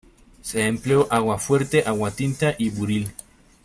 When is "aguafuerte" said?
1.11-1.83